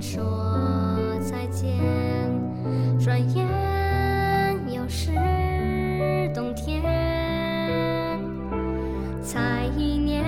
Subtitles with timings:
[0.00, 2.18] 说再见。
[3.08, 3.46] 转眼
[4.70, 5.12] 又是
[6.34, 6.82] 冬天
[9.22, 10.24] 才一年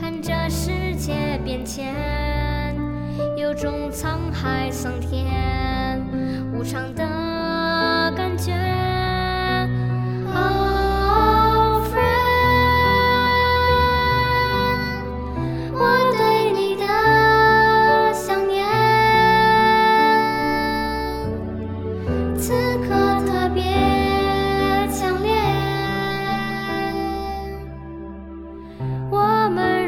[0.00, 2.74] 看这世界变迁
[3.36, 6.00] 有种沧海桑田
[6.52, 7.05] 无常的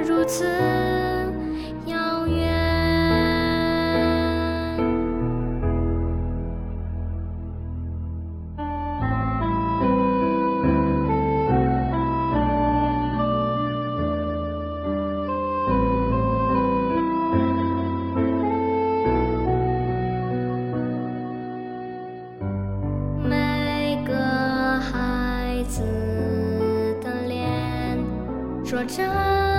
[0.08, 0.42] 如此
[1.84, 2.48] 遥远。
[23.22, 24.14] 每个
[24.80, 25.82] 孩子
[27.02, 27.98] 的脸
[28.64, 29.57] 说着